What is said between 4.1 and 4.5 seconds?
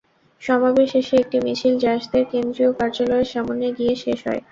হয়।